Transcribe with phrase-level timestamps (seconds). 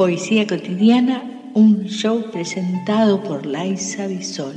[0.00, 4.54] Poesía Cotidiana, un show presentado por Laisa Bisol,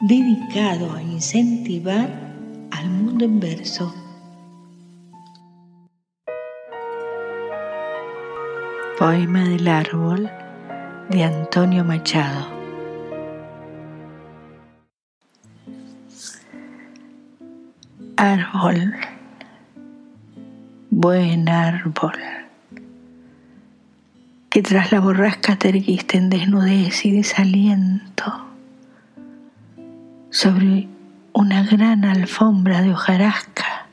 [0.00, 2.10] dedicado a incentivar
[2.72, 3.94] al mundo en verso.
[8.98, 10.28] Poema del árbol
[11.10, 12.48] de Antonio Machado.
[18.16, 18.94] Árbol,
[20.90, 22.39] buen árbol
[24.50, 28.46] que tras la borrasca te erguiste en desnudez y desaliento
[30.30, 30.88] sobre
[31.32, 33.86] una gran alfombra de hojarasca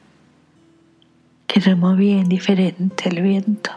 [1.46, 3.70] que removía indiferente el viento.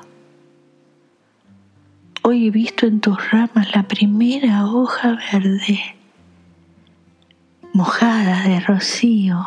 [2.22, 5.80] Hoy he visto en tus ramas la primera hoja verde,
[7.74, 9.46] mojada de rocío,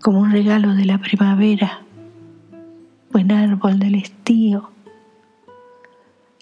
[0.00, 1.80] como un regalo de la primavera,
[3.10, 4.70] buen árbol del estío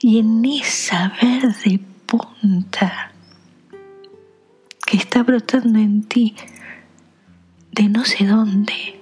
[0.00, 3.12] y en esa verde punta
[4.86, 6.34] que está brotando en ti
[7.72, 9.00] de no sé dónde,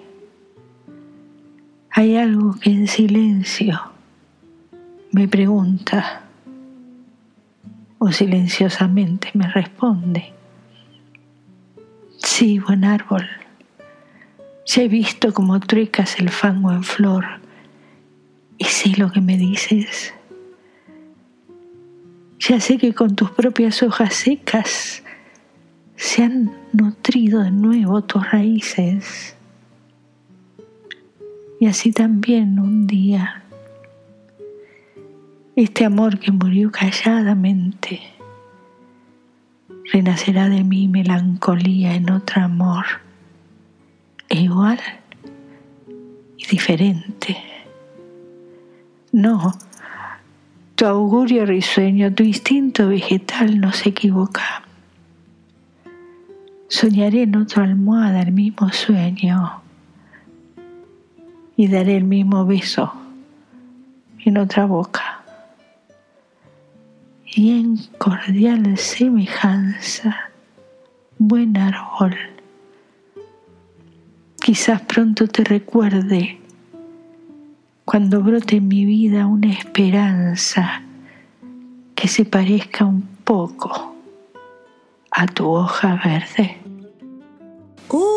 [1.91, 3.81] hay algo que en silencio
[5.13, 6.23] me pregunta
[7.99, 10.33] o silenciosamente me responde.
[12.19, 13.27] Sí, buen árbol,
[14.67, 17.25] ya he visto como truecas el fango en flor.
[18.59, 20.15] Y sé lo que me dices
[22.39, 25.03] ya sé que con tus propias hojas secas
[25.97, 29.37] se han nutrido de nuevo tus raíces.
[31.59, 33.43] Y así también un día,
[35.57, 38.01] este amor que murió calladamente,
[39.91, 42.85] renacerá de mi melancolía en otro amor,
[44.29, 44.79] igual
[46.37, 47.39] y diferente.
[49.13, 49.55] No,
[50.77, 54.63] tu augurio risueño, tu instinto vegetal no se equivoca.
[56.69, 59.63] Soñaré en otra almohada el mismo sueño
[61.57, 62.93] y daré el mismo beso
[64.25, 65.23] en otra boca.
[67.25, 70.31] Y en cordial semejanza,
[71.19, 72.17] buen árbol,
[74.43, 76.39] quizás pronto te recuerde
[77.87, 80.83] cuando brote en mi vida una esperanza
[81.95, 83.95] que se parezca un poco
[85.13, 86.59] a tu hoja verde.
[87.89, 88.16] Una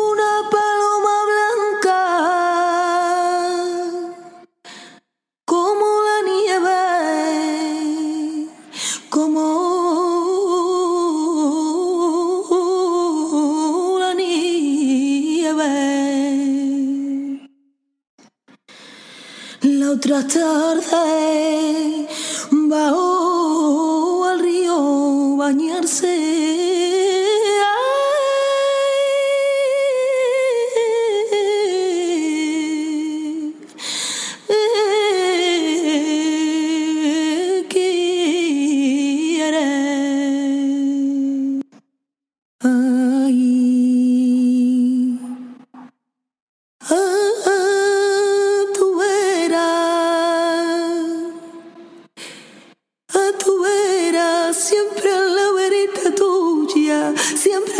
[19.62, 22.08] La otra tarde
[22.50, 26.79] bajó al río bañarse.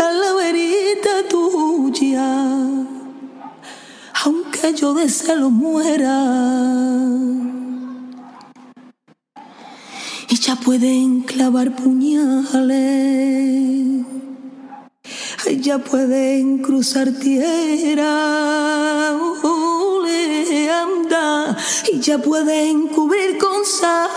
[0.01, 2.29] Siempre a la verita tuya.
[4.23, 6.23] Aunque yo de celo muera.
[10.29, 12.71] Ella puede clavar puñales.
[15.45, 18.13] Ella puede cruzar tierra.
[20.05, 21.57] le anda.
[21.91, 24.09] Y ya pueden cubrir con sal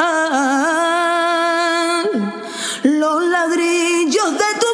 [2.84, 4.73] los ladrillos de tu